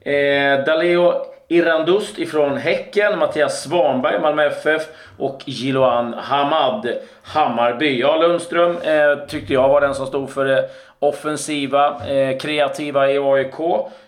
Eh, 0.00 0.64
Daleo 0.64 1.31
Irandust 1.52 2.18
ifrån 2.18 2.56
Häcken, 2.56 3.18
Mattias 3.18 3.62
Svanberg, 3.62 4.20
Malmö 4.20 4.46
FF 4.46 4.82
och 5.18 5.42
Jiloan 5.44 6.14
Hamad, 6.14 6.92
Hammarby. 7.22 8.00
Ja, 8.00 8.16
Lundström 8.16 8.76
eh, 8.76 9.26
tyckte 9.28 9.52
jag 9.52 9.68
var 9.68 9.80
den 9.80 9.94
som 9.94 10.06
stod 10.06 10.30
för 10.30 10.44
det 10.44 10.68
offensiva, 10.98 12.06
eh, 12.06 12.38
kreativa 12.38 13.10
i 13.10 13.18
AIK. 13.18 13.60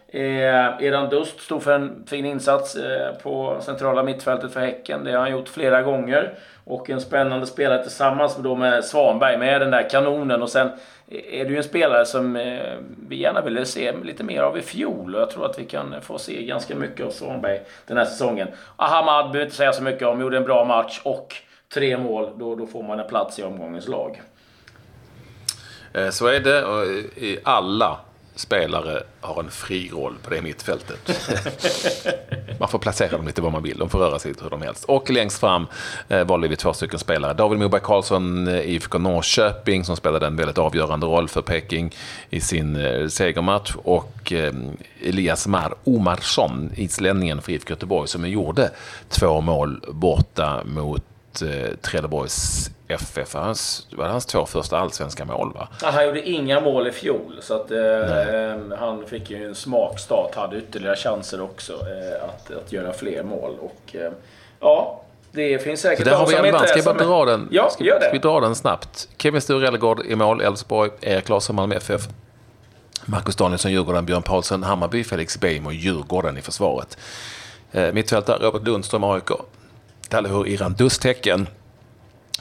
Eh, 0.09 1.09
Dust 1.11 1.41
stod 1.41 1.63
för 1.63 1.73
en 1.73 2.07
fin 2.07 2.25
insats 2.25 2.77
eh, 2.77 3.15
på 3.23 3.57
centrala 3.61 4.03
mittfältet 4.03 4.53
för 4.53 4.61
Häcken. 4.61 5.05
Det 5.05 5.13
har 5.13 5.19
han 5.19 5.33
gjort 5.33 5.49
flera 5.49 5.83
gånger. 5.83 6.35
Och 6.65 6.91
en 6.91 7.01
spännande 7.01 7.47
spelare 7.47 7.83
tillsammans 7.83 8.37
med, 8.37 8.45
då 8.45 8.55
med 8.55 8.85
Svanberg, 8.85 9.39
med 9.39 9.61
den 9.61 9.71
där 9.71 9.91
kanonen. 9.91 10.43
Och 10.43 10.51
sen 10.51 10.71
är 11.09 11.45
det 11.45 11.51
ju 11.51 11.57
en 11.57 11.65
spelare 11.65 12.07
som 12.07 12.37
eh, 12.37 12.77
vi 13.09 13.17
gärna 13.17 13.41
ville 13.41 13.65
se 13.65 13.93
lite 14.03 14.25
mer 14.25 14.43
av 14.43 14.59
i 14.59 14.63
fjol. 14.63 15.15
Och 15.15 15.21
jag 15.21 15.31
tror 15.31 15.47
att 15.47 15.59
vi 15.59 15.65
kan 15.65 16.03
få 16.03 16.19
se 16.19 16.45
ganska 16.45 16.75
mycket 16.75 17.07
av 17.07 17.11
Svanberg 17.11 17.61
den 17.87 17.97
här 17.97 18.05
säsongen. 18.05 18.49
Ahamad 18.77 19.33
behöver 19.33 19.45
inte 19.45 19.57
säga 19.57 19.73
så 19.73 19.83
mycket 19.83 20.09
om. 20.09 20.21
Gjorde 20.21 20.37
en 20.37 20.45
bra 20.45 20.65
match 20.65 21.01
och 21.05 21.35
tre 21.75 21.99
mål. 21.99 22.39
Då, 22.39 22.55
då 22.55 22.67
får 22.67 22.83
man 22.83 23.01
en 23.01 23.09
plats 23.09 23.39
i 23.39 23.43
omgångens 23.43 23.89
lag. 23.89 24.23
Eh, 25.93 26.11
så 26.11 26.27
är 26.27 26.41
det 26.41 26.61
i 27.17 27.39
alla 27.45 27.99
spelare 28.37 29.03
har 29.21 29.41
en 29.41 29.51
fri 29.51 29.91
roll 29.93 30.15
på 30.23 30.31
det 30.31 30.43
mittfältet. 30.43 31.11
man 32.59 32.69
får 32.69 32.79
placera 32.79 33.17
dem 33.17 33.27
lite 33.27 33.43
var 33.43 33.51
man 33.51 33.63
vill. 33.63 33.79
De 33.79 33.91
får 33.91 33.99
röra 33.99 34.19
sig 34.19 34.35
hur 34.43 34.51
de 34.51 34.63
helst. 34.63 34.85
Och 34.85 35.11
längst 35.11 35.39
fram 35.39 35.67
eh, 36.09 36.25
valde 36.25 36.49
vi 36.49 36.57
två 36.57 36.73
stycken 36.73 36.99
spelare. 36.99 37.35
David 37.35 37.59
Moberg 37.59 37.81
Karlsson, 37.85 38.49
eh, 38.49 38.71
IFK 38.71 38.99
Norrköping, 38.99 39.85
som 39.85 39.97
spelade 39.97 40.27
en 40.27 40.37
väldigt 40.37 40.59
avgörande 40.59 41.07
roll 41.07 41.29
för 41.29 41.43
Peking 41.43 41.95
i 42.31 42.41
sin 42.41 42.77
eh, 42.77 43.09
segermatch. 43.09 43.75
Och 43.77 44.33
eh, 44.33 44.55
Elias 45.03 45.47
Mar 45.47 45.75
Omarsson, 45.85 46.71
islänningen 46.77 47.43
för 47.43 47.53
IFK 47.53 47.71
Göteborg, 47.71 48.09
som 48.09 48.29
gjorde 48.29 48.71
två 49.09 49.41
mål 49.41 49.85
borta 49.93 50.65
mot 50.65 51.05
eh, 51.43 51.77
Trelleborgs 51.83 52.71
FF. 52.89 53.35
Hans, 53.35 53.87
det 53.91 53.97
var 53.97 54.09
hans 54.09 54.27
två 54.27 54.47
första 54.47 54.79
allsvenska 54.79 55.25
mål 55.25 55.53
va? 55.55 55.69
Ja, 55.83 55.91
han 55.91 56.07
gjorde 56.07 56.29
inga 56.29 56.61
mål 56.61 56.87
i 56.87 56.93
fjol. 56.93 57.39
Så 57.41 57.55
att, 57.55 57.71
eh, 57.71 58.79
han 58.79 59.07
fick 59.07 59.31
ju 59.31 59.47
en 59.47 59.55
smakstart. 59.55 60.35
Hade 60.35 60.57
ytterligare 60.57 60.97
chanser 60.97 61.41
också 61.41 61.73
eh, 61.73 62.25
att, 62.25 62.51
att 62.51 62.73
göra 62.73 62.93
fler 62.93 63.23
mål. 63.23 63.53
Och, 63.61 63.97
eh, 63.97 64.13
ja, 64.61 65.01
det 65.33 65.59
finns 65.59 65.81
säkert 65.81 66.07
de 66.07 66.27
som 66.27 66.47
inte... 66.47 66.67
Ska 66.67 66.79
jag 66.79 66.85
bara 66.85 67.07
dra 67.07 67.25
den? 67.25 67.49
Ja, 67.51 67.71
ska, 67.71 67.85
gör 67.85 67.95
det. 67.95 68.05
Ska 68.05 68.13
vi 68.13 68.19
dra 68.19 68.41
den 68.41 68.55
snabbt? 68.55 69.09
Kevin 69.19 69.41
Sture 69.41 70.05
i 70.05 70.17
mål, 70.17 70.41
Elfsborg. 70.41 70.91
Erik 71.01 71.29
Larsson, 71.29 71.57
Malmö 71.57 71.75
FF. 71.75 72.03
Marcus 73.07 73.37
Danielsson, 73.37 73.73
Djurgården, 73.73 74.07
Björn 74.07 74.23
Paulsen, 74.23 74.63
Hammarby, 74.63 75.05
Felix 75.05 75.41
Beijmo, 75.41 75.73
Djurgården 75.73 76.39
i 76.39 76.41
försvaret. 76.41 76.99
Eh, 77.73 77.93
mittfältare 77.93 78.47
Robert 78.47 78.63
Lundström, 78.63 79.05
AIK. 79.05 79.31
Dalhur 80.15 80.47
Iran 80.47 80.75
Dusthäcken. 80.75 81.47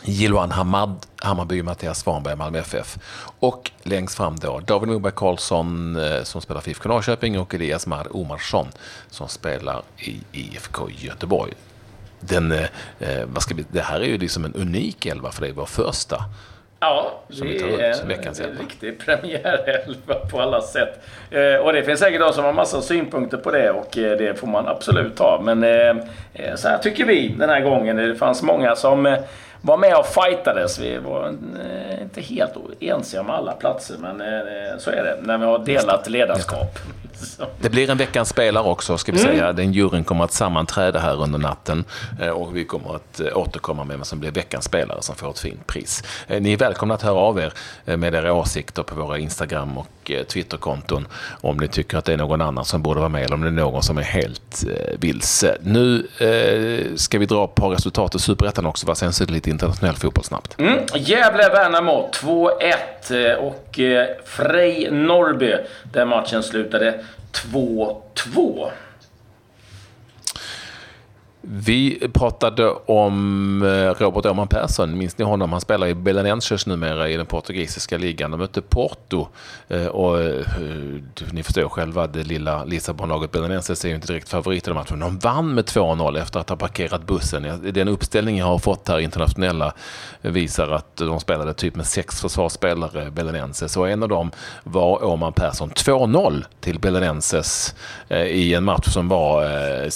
Jiloan 0.03 0.51
Hamad, 0.51 1.05
Hammarby, 1.21 1.63
Mattias 1.63 1.99
Svanberg, 1.99 2.35
Malmö 2.35 2.59
FF. 2.59 2.97
Och 3.39 3.71
längst 3.83 4.15
fram 4.15 4.35
då 4.35 4.59
David 4.59 4.89
Moberg 4.89 5.13
Karlsson 5.15 5.95
eh, 5.95 6.23
som 6.23 6.41
spelar 6.41 6.61
för 6.61 6.69
IFK 6.69 6.89
Norrköping 6.89 7.39
och 7.39 7.53
Elias 7.53 7.87
Mar 7.87 8.07
Omarsson 8.15 8.67
som 9.09 9.27
spelar 9.29 9.81
i 9.97 10.21
IFK 10.31 10.89
Göteborg. 10.89 11.53
Den, 12.19 12.51
eh, 12.51 12.67
eh, 12.99 13.25
vad 13.25 13.43
ska 13.43 13.55
vi, 13.55 13.65
det 13.71 13.81
här 13.81 13.99
är 13.99 14.07
ju 14.07 14.17
liksom 14.17 14.45
en 14.45 14.53
unik 14.53 15.05
elva 15.05 15.31
för 15.31 15.41
det 15.41 15.47
är 15.47 15.53
vår 15.53 15.65
första 15.65 16.25
Ja, 16.83 17.11
som 17.29 17.47
det 17.47 17.57
är 17.57 18.05
veckans 18.05 18.39
en 18.39 18.57
riktig 18.57 18.99
premiärelva 18.99 20.15
på 20.31 20.41
alla 20.41 20.61
sätt. 20.61 20.99
Eh, 21.31 21.55
och 21.55 21.73
det 21.73 21.83
finns 21.83 21.99
säkert 21.99 22.21
de 22.21 22.33
som 22.33 22.43
har 22.43 22.53
massa 22.53 22.81
synpunkter 22.81 23.37
på 23.37 23.51
det 23.51 23.71
och 23.71 23.97
eh, 23.97 24.17
det 24.17 24.39
får 24.39 24.47
man 24.47 24.67
absolut 24.67 25.19
ha. 25.19 25.41
Men 25.43 25.63
eh, 25.63 25.89
eh 26.33 26.55
så 26.55 26.67
här 26.67 26.77
tycker 26.77 27.05
vi 27.05 27.27
den 27.27 27.49
här 27.49 27.61
gången. 27.61 27.95
Det 27.95 28.15
fanns 28.15 28.41
många 28.41 28.75
som 28.75 29.05
eh, 29.05 29.19
var 29.61 29.77
med 29.77 29.95
och 29.95 30.05
fightades. 30.05 30.79
Vi 30.79 30.97
var 30.97 31.27
eh, 31.27 32.01
inte 32.01 32.21
helt 32.21 32.53
ense 32.79 33.19
om 33.19 33.29
alla 33.29 33.51
platser, 33.51 33.95
men 33.97 34.21
så 34.79 34.91
är 34.91 35.03
det 35.03 35.17
när 35.21 35.37
vi 35.37 35.45
har 35.45 35.59
delat 35.59 36.09
ledarskap. 36.09 36.79
Det 37.61 37.69
blir 37.69 37.89
en 37.89 37.97
veckans 37.97 38.29
spelare 38.29 38.63
också, 38.63 38.97
ska 38.97 39.11
vi 39.11 39.21
mm. 39.21 39.31
säga. 39.31 39.53
Den 39.53 39.73
juryn 39.73 40.03
kommer 40.03 40.23
att 40.23 40.31
sammanträda 40.31 40.99
här 40.99 41.21
under 41.21 41.39
natten 41.39 41.85
eh, 42.21 42.29
och 42.29 42.55
vi 42.55 42.65
kommer 42.65 42.95
att 42.95 43.21
återkomma 43.33 43.83
med 43.83 43.97
vad 43.97 44.07
som 44.07 44.19
blir 44.19 44.31
veckans 44.31 44.65
spelare 44.65 45.01
som 45.01 45.15
får 45.15 45.29
ett 45.29 45.39
fint 45.39 45.67
pris. 45.67 46.03
Ni 46.27 46.53
är 46.53 46.57
välkomna 46.57 46.93
att 46.93 47.01
höra 47.01 47.15
av 47.15 47.39
er 47.39 47.53
med 47.97 48.15
era 48.15 48.33
åsikter 48.33 48.83
på 48.83 48.95
våra 48.95 49.17
Instagram 49.17 49.77
och 49.77 50.11
Twitterkonton 50.27 51.07
om 51.41 51.57
ni 51.57 51.67
tycker 51.67 51.97
att 51.97 52.05
det 52.05 52.13
är 52.13 52.17
någon 52.17 52.41
annan 52.41 52.65
som 52.65 52.81
borde 52.81 52.99
vara 52.99 53.09
med 53.09 53.23
eller 53.23 53.35
om 53.35 53.41
det 53.41 53.47
är 53.47 53.51
någon 53.51 53.83
som 53.83 53.97
är 53.97 54.01
helt 54.01 54.63
vilse. 54.99 55.57
Nu 55.61 56.07
ska 56.95 57.19
vi 57.19 57.25
dra 57.25 57.47
på 57.47 57.69
resultat 57.69 58.15
i 58.15 58.19
Superettan 58.19 58.65
också, 58.65 58.87
va? 58.87 58.95
sen 58.95 59.13
så 59.13 59.23
är 59.23 59.27
det 59.27 59.33
lite 59.33 59.49
internationell 59.49 59.95
fotboll 59.95 60.23
snabbt. 60.23 60.59
Mm. 60.59 60.79
Gävle-Värnamo 60.95 62.09
2-1 62.13 63.35
och 63.35 63.79
eh, 63.79 64.07
Frej-Norrby. 64.25 65.55
Den 65.83 66.07
matchen 66.07 66.43
slutade 66.43 66.99
2-2. 67.33 68.71
Vi 71.45 72.09
pratade 72.13 72.69
om 72.85 73.61
eh, 73.61 74.03
Robert 74.03 74.25
Åhman 74.25 74.47
Persson. 74.47 74.97
Minns 74.97 75.17
ni 75.17 75.25
honom? 75.25 75.51
Han 75.51 75.61
spelar 75.61 75.87
i 75.87 75.93
Belenenses 75.93 76.65
numera 76.65 77.09
i 77.09 77.17
den 77.17 77.25
portugisiska 77.25 77.97
ligan. 77.97 78.31
De 78.31 78.39
mötte 78.39 78.61
Porto. 78.61 79.27
Eh, 79.67 79.85
och 79.85 80.21
eh, 80.21 80.45
ni 81.31 81.43
förstår 81.43 81.69
själva, 81.69 82.07
det 82.07 82.23
lilla 82.23 82.63
Lissabonlaget 82.63 83.31
Belenenses 83.31 83.85
är 83.85 83.89
ju 83.89 83.95
inte 83.95 84.07
direkt 84.07 84.29
favorit 84.29 84.67
i 84.67 84.69
den 84.69 84.75
matchen. 84.75 84.99
De 84.99 85.19
vann 85.19 85.53
med 85.53 85.65
2-0 85.65 86.21
efter 86.21 86.39
att 86.39 86.49
ha 86.49 86.55
parkerat 86.55 87.05
bussen. 87.05 87.73
Den 87.73 87.87
uppställning 87.87 88.37
jag 88.37 88.45
har 88.45 88.59
fått 88.59 88.87
här 88.87 88.99
internationella 88.99 89.73
visar 90.21 90.69
att 90.69 90.95
de 90.95 91.19
spelade 91.19 91.53
typ 91.53 91.75
med 91.75 91.85
sex 91.85 92.21
försvarsspelare, 92.21 93.11
Belenenses. 93.11 93.77
Och 93.77 93.89
en 93.89 94.03
av 94.03 94.09
dem 94.09 94.31
var 94.63 95.03
Åhman 95.03 95.33
Persson. 95.33 95.69
2-0 95.69 96.43
till 96.59 96.79
Belenenses 96.79 97.75
i 98.09 98.53
en 98.53 98.63
match 98.63 98.87
som 98.87 99.07
var 99.07 99.43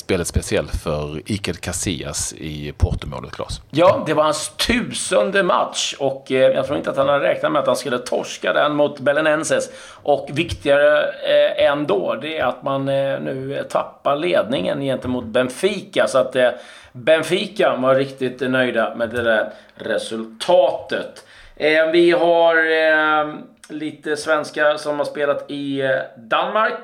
väldigt 0.08 0.28
speciell 0.28 0.68
för 0.68 1.22
Iker 1.38 1.54
Casillas 1.54 2.34
i 2.34 2.74
Portomålet, 2.78 3.32
Claes. 3.32 3.62
Ja, 3.72 4.04
det 4.06 4.14
var 4.14 4.24
hans 4.24 4.50
tusende 4.50 5.44
match 5.44 5.96
och 6.00 6.32
eh, 6.32 6.38
jag 6.38 6.66
tror 6.66 6.78
inte 6.78 6.90
att 6.90 6.98
han 6.98 7.10
hade 7.10 7.26
räknat 7.26 7.52
med 7.52 7.60
att 7.60 7.68
han 7.68 7.76
skulle 7.76 7.98
torska 7.98 8.54
den 8.54 8.76
mot 8.76 9.00
Belenenses. 9.00 9.70
Och 10.04 10.30
viktigare 10.34 11.04
eh, 11.04 11.66
ändå, 11.66 12.16
det 12.22 12.38
är 12.38 12.46
att 12.46 12.64
man 12.64 12.90
eh, 12.90 13.20
nu 13.20 13.66
tappar 13.70 14.16
ledningen 14.16 14.82
gentemot 14.82 15.26
Benfica. 15.26 16.08
Så 16.08 16.18
att 16.18 16.36
eh, 16.36 16.50
Benfica 16.92 17.76
var 17.76 17.96
riktigt 17.96 18.42
nöjda 18.42 18.96
med 18.96 19.10
det 19.10 19.24
där 19.24 19.50
resultatet. 19.76 21.26
Eh, 21.56 21.92
vi 21.92 22.12
har 22.12 22.56
eh, 22.56 23.34
lite 23.70 24.18
svenskar 24.18 24.78
som 24.78 24.98
har 24.98 25.06
spelat 25.06 25.52
i 25.52 25.82
eh, 25.82 25.90
Danmark. 26.18 26.80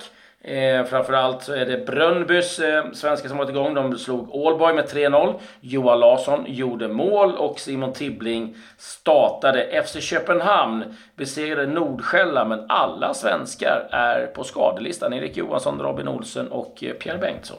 Eh, 0.46 0.84
framförallt 0.86 1.44
så 1.44 1.54
är 1.54 1.66
det 1.66 1.86
Brönnbys 1.86 2.60
eh, 2.60 2.92
svenskar 2.92 3.30
som 3.30 3.38
varit 3.38 3.50
igång. 3.50 3.74
De 3.74 3.98
slog 3.98 4.48
Allboy 4.48 4.74
med 4.74 4.86
3-0. 4.86 5.34
Johan 5.60 6.00
Larsson 6.00 6.46
gjorde 6.48 6.88
mål 6.88 7.36
och 7.36 7.60
Simon 7.60 7.94
Tibbling 7.94 8.56
startade. 8.78 9.84
FC 9.86 10.02
Köpenhamn 10.02 10.84
besegrade 11.16 11.68
Nordskälla, 11.68 12.46
men 12.46 12.66
alla 12.70 13.14
svenskar 13.14 13.88
är 13.92 14.26
på 14.26 14.44
skadelistan. 14.44 15.14
Erik 15.14 15.38
Johansson, 15.38 15.80
Robin 15.80 16.08
Olsen 16.08 16.48
och 16.48 16.84
eh, 16.84 16.94
Pierre 16.94 17.18
Bengtsson. 17.18 17.58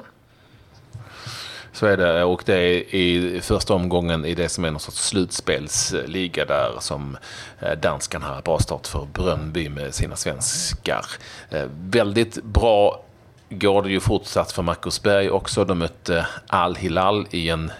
Så 1.74 1.86
är 1.86 1.96
det 1.96 2.24
och 2.24 2.42
det 2.46 2.54
är 2.54 2.94
i 2.94 3.40
första 3.42 3.74
omgången 3.74 4.24
i 4.24 4.34
det 4.34 4.48
som 4.48 4.64
är 4.64 4.70
någon 4.70 4.80
sorts 4.80 5.08
slutspelsliga 5.08 6.44
där 6.44 6.72
som 6.80 7.16
eh, 7.60 7.72
danskan 7.72 7.80
danskarna 7.80 8.26
har 8.26 8.42
bra 8.42 8.58
start 8.58 8.86
för 8.86 9.06
Brönby 9.12 9.68
med 9.68 9.94
sina 9.94 10.16
svenskar. 10.16 11.06
Eh, 11.50 11.64
väldigt 11.80 12.42
bra 12.42 13.04
går 13.50 13.82
det 13.82 13.90
ju 13.90 14.00
fortsatt 14.00 14.52
för 14.52 14.62
Marcus 14.62 15.02
Berg 15.02 15.30
också. 15.30 15.64
De 15.64 15.78
mötte 15.78 16.26
Al-Hilal 16.46 17.26
i 17.30 17.48
en 17.48 17.72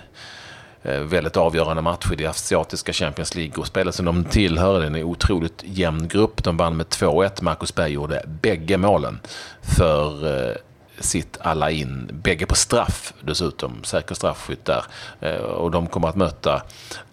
eh, 0.83 1.01
väldigt 1.01 1.37
avgörande 1.37 1.83
match 1.83 2.13
i 2.13 2.17
det 2.17 2.27
asiatiska 2.27 2.93
Champions 2.93 3.35
League-gruppspelet, 3.35 3.95
som 3.95 4.05
de 4.05 4.25
tillhör. 4.25 4.83
En 4.83 4.95
otroligt 4.97 5.63
jämn 5.65 6.09
grupp. 6.09 6.45
De 6.45 6.57
vann 6.57 6.77
med 6.77 6.87
2-1. 6.87 7.43
Marcus 7.43 7.75
Berg 7.75 7.93
gjorde 7.93 8.23
bägge 8.27 8.77
målen 8.77 9.21
för 9.63 10.59
sitt 10.99 11.39
alla 11.41 11.71
in, 11.71 12.11
bägge 12.13 12.47
på 12.47 12.55
straff 12.55 13.13
dessutom, 13.21 13.85
säker 13.85 14.15
straffskytt 14.15 14.65
där. 14.65 14.85
Eh, 15.21 15.37
och 15.37 15.71
de 15.71 15.87
kommer 15.87 16.09
att 16.09 16.17
möta 16.17 16.63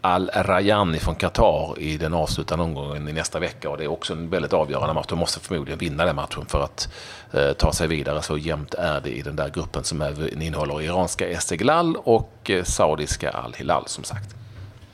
Al 0.01 0.31
Rayani 0.35 1.00
från 1.00 1.15
Qatar 1.15 1.79
i 1.79 1.97
den 1.97 2.13
avslutande 2.13 2.65
omgången 2.65 3.09
i 3.09 3.13
nästa 3.13 3.39
vecka 3.39 3.69
och 3.69 3.77
det 3.77 3.83
är 3.83 3.91
också 3.91 4.13
en 4.13 4.29
väldigt 4.29 4.53
avgörande 4.53 4.93
match. 4.93 5.07
De 5.09 5.19
måste 5.19 5.39
förmodligen 5.39 5.79
vinna 5.79 6.05
den 6.05 6.15
matchen 6.15 6.45
för 6.45 6.63
att 6.63 6.93
eh, 7.31 7.51
ta 7.51 7.73
sig 7.73 7.88
vidare. 7.88 8.21
Så 8.21 8.38
jämnt 8.38 8.73
är 8.73 9.01
det 9.01 9.09
i 9.09 9.21
den 9.21 9.35
där 9.35 9.50
gruppen 9.50 9.83
som 9.83 10.01
även 10.01 10.41
innehåller 10.41 10.81
iranska 10.81 11.29
Esteghlal 11.29 11.95
och 11.95 12.50
eh, 12.50 12.63
saudiska 12.63 13.31
Al 13.31 13.53
Hilal 13.53 13.83
som 13.88 14.03
sagt. 14.03 14.40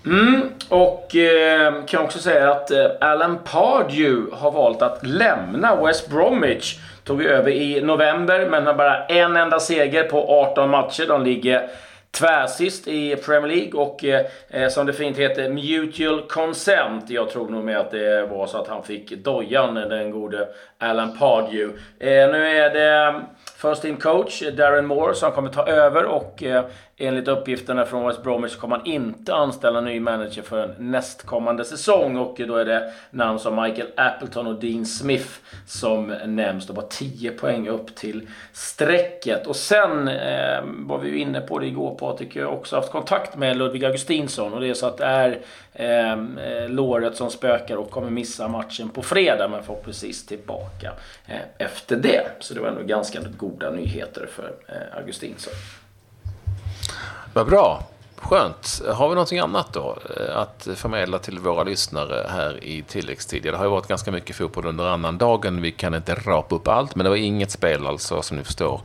Mm, 0.08 0.50
och 0.70 1.16
eh, 1.16 1.86
kan 1.86 2.04
också 2.04 2.20
säga 2.20 2.52
att 2.52 2.72
eh, 2.72 2.86
Alan 3.02 3.38
Pardew 3.44 4.36
har 4.36 4.52
valt 4.52 4.82
att 4.82 5.08
lämna 5.08 5.76
West 5.76 6.10
Bromwich. 6.10 6.80
Tog 7.04 7.24
över 7.24 7.52
i 7.52 7.82
november 7.82 8.50
men 8.50 8.68
har 8.68 8.74
bara 8.74 9.06
en 9.06 9.38
enda 9.38 9.60
seger 9.60 10.04
på 10.04 10.26
18 10.30 10.70
matcher. 10.70 11.06
De 11.08 11.24
ligger 11.24 11.70
tvärsist 12.12 12.88
i 12.88 13.16
Premier 13.16 13.56
League 13.56 13.82
och 13.82 14.04
eh, 14.04 14.26
eh, 14.50 14.70
som 14.70 14.86
det 14.86 14.94
fint 14.94 15.18
heter 15.18 15.50
Mutual 15.50 16.22
Consent. 16.22 17.10
Jag 17.10 17.30
tror 17.30 17.50
nog 17.50 17.64
med 17.64 17.80
att 17.80 17.92
det 17.92 18.26
var 18.26 18.48
så 18.48 18.58
att 18.58 18.68
han 18.68 18.84
fick 18.84 19.12
dojan, 19.12 19.76
den 19.76 20.12
gode 20.12 20.48
Alan 20.78 21.18
Pardew. 21.18 21.80
Eh, 22.00 22.32
nu 22.32 22.48
är 22.48 22.70
det 22.70 23.08
eh, 23.08 23.22
First 23.62 23.82
Team 23.82 23.98
Coach 23.98 24.42
Darren 24.42 24.86
Moore 24.86 25.16
som 25.16 25.32
kommer 25.32 25.50
ta 25.50 25.68
över 25.68 26.06
och 26.06 26.44
eh, 26.44 26.64
enligt 27.00 27.28
uppgifterna 27.28 27.86
från 27.86 28.08
West 28.08 28.24
Bromwich 28.24 28.56
kommer 28.56 28.78
man 28.78 28.86
inte 28.86 29.36
anställa 29.36 29.82
ny 29.82 30.00
manager 30.00 30.42
för 30.42 30.76
nästkommande 30.80 31.66
säsong 31.66 32.18
och 32.18 32.42
då 32.48 32.56
är 32.56 32.66
det 32.66 32.94
namn 33.12 33.40
som 33.40 33.56
Michael 33.56 33.88
Appleton 33.96 34.48
och 34.48 34.60
Dean 34.60 34.86
Smith 34.86 35.30
som 35.66 36.08
nämns. 36.26 36.68
De 36.68 36.76
var 36.76 36.88
10 36.90 37.32
poäng 37.32 37.68
upp 37.68 37.96
till 37.96 38.28
strecket. 38.54 39.48
Och 39.48 39.56
sen 39.56 40.08
eh, 40.08 40.62
var 40.64 41.00
vi 41.00 41.10
ju 41.10 41.18
inne 41.18 41.42
på 41.42 41.60
det 41.60 41.68
igår 41.68 41.96
Patrik, 41.96 42.36
jag 42.36 42.46
har 42.46 42.54
också 42.54 42.76
haft 42.76 42.92
kontakt 42.92 43.36
med 43.36 43.58
Ludvig 43.58 43.86
Augustinsson 43.86 44.54
och 44.54 44.62
det 44.62 44.70
är 44.70 44.74
så 44.74 44.86
att 44.86 44.98
det 44.98 45.06
är 45.06 45.40
eh, 45.74 46.70
låret 46.70 47.16
som 47.16 47.30
spökar 47.30 47.78
och 47.78 47.92
kommer 47.92 48.10
missa 48.10 48.48
matchen 48.48 48.90
på 48.90 49.02
fredag 49.02 49.48
men 49.48 49.64
förhoppningsvis 49.64 50.26
tillbaka 50.26 50.92
eh, 51.28 51.36
efter 51.58 51.96
det. 51.96 52.28
Så 52.40 52.54
det 52.54 52.60
var 52.60 52.68
ändå 52.68 52.84
ganska 52.84 53.20
goda 53.38 53.72
nyheter 53.72 54.28
för 54.32 54.54
eh, 54.68 54.98
Augustinsson. 54.98 55.54
Vad 57.38 57.48
bra. 57.48 57.84
Skönt. 58.16 58.82
Har 58.94 59.10
vi 59.10 59.16
någonting 59.16 59.40
annat 59.40 59.74
då 59.74 59.98
eh, 60.18 60.38
att 60.38 60.68
förmedla 60.76 61.20
till 61.20 61.40
våra 61.40 61.64
lyssnare 61.64 62.28
här 62.30 62.64
i 62.64 62.82
tilläggstid? 62.82 63.44
Det 63.44 63.58
har 63.58 63.64
ju 63.64 63.70
varit 63.70 63.88
ganska 63.88 64.12
mycket 64.12 64.36
fotboll 64.36 64.66
under 64.66 64.86
annan 64.86 65.18
dagen. 65.18 65.62
Vi 65.62 65.72
kan 65.72 65.96
inte 65.96 66.16
rapa 66.16 66.56
upp 66.56 66.68
allt, 66.68 66.96
men 66.96 67.04
det 67.04 67.10
var 67.10 67.18
inget 67.18 67.52
spel 67.52 67.88
alltså 67.88 68.22
som 68.22 68.38
ni 68.38 68.44
förstår 68.44 68.82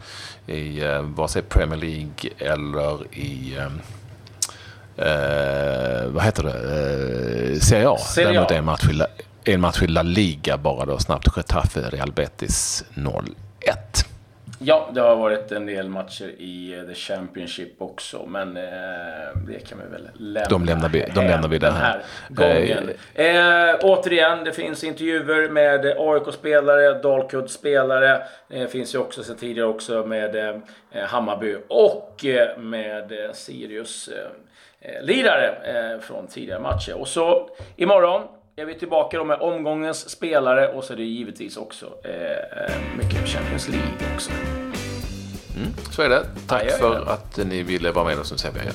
i 0.47 0.85
eh, 0.85 1.03
vare 1.03 1.29
sig 1.29 1.43
Premier 1.43 1.81
League 1.81 2.31
eller 2.39 3.15
i 3.15 3.57
eh, 3.57 5.07
eh 5.07 6.07
vad 6.07 6.25
heter 6.25 6.43
det? 6.43 7.53
Eh, 7.53 7.61
Serie 7.61 7.89
A. 7.89 7.99
Serie 7.99 8.29
A. 8.29 8.33
Däremot 8.33 8.51
en 8.51 8.65
match, 8.65 8.89
i 8.91 8.93
La, 8.93 9.07
en 9.45 9.61
match 9.61 9.83
i 9.83 9.87
La 9.87 10.03
Liga 10.03 10.57
bara 10.57 10.85
då 10.85 10.99
snabbt. 10.99 11.37
Getafe 11.37 11.81
Real 11.81 12.13
Betis 12.13 12.85
0-1. 12.95 13.33
Ja, 14.65 14.91
det 14.95 15.01
har 15.01 15.17
varit 15.17 15.53
en 15.53 15.67
del 15.67 15.89
matcher 15.89 16.29
i 16.39 16.79
eh, 16.79 16.85
The 16.85 16.95
Championship 16.95 17.83
också, 17.83 18.27
men 18.27 18.57
eh, 18.57 18.63
det 19.47 19.69
kan 19.69 19.79
vi 19.79 19.93
väl 19.93 20.09
lämna 20.15 20.49
De 20.49 20.65
lämnar 20.65 20.89
vi, 20.89 21.05
de 21.15 21.27
lämnar 21.27 21.49
vi 21.49 21.59
den 21.59 21.73
här 21.73 22.03
gången. 22.29 22.91
Eh, 23.15 23.77
återigen, 23.83 24.45
det 24.45 24.53
finns 24.53 24.85
intervjuer 24.85 25.49
med 25.49 25.85
AIK-spelare, 25.99 27.03
Dalkurd-spelare. 27.03 28.23
Det 28.49 28.69
finns 28.69 28.95
ju 28.95 28.99
också 28.99 29.23
sedan 29.23 29.37
tidigare 29.37 29.69
också 29.69 30.07
med 30.07 30.37
eh, 30.37 31.05
Hammarby 31.05 31.57
och 31.69 32.25
eh, 32.25 32.59
med 32.59 33.13
eh, 33.13 33.33
Sirius 33.33 34.09
eh, 34.09 35.03
lirare 35.03 35.55
från 36.01 36.27
tidigare 36.27 36.61
matcher. 36.61 37.01
Och 37.01 37.09
så 37.09 37.49
imorgon 37.77 38.23
är 38.57 38.65
vi 38.65 38.75
tillbaka 38.75 39.19
då 39.19 39.25
med 39.25 39.41
omgångens 39.41 40.09
spelare 40.09 40.69
och 40.69 40.85
så 40.85 40.93
är 40.93 40.97
det 40.97 41.03
givetvis 41.03 41.57
också 41.57 41.87
eh, 41.87 42.75
mycket 42.99 43.29
Champions 43.29 43.69
League 43.69 44.15
också. 44.15 44.31
Mm, 45.57 45.73
så 45.91 46.03
är 46.03 46.09
det. 46.09 46.27
Tack 46.47 46.63
aj, 46.63 46.69
aj, 46.69 46.75
aj. 46.75 46.81
för 46.81 47.13
att 47.13 47.37
ni 47.37 47.63
ville 47.63 47.93
vara 47.93 48.05
med 48.05 48.19
oss. 48.19 48.33
Nu 48.33 48.39
säger 48.39 48.73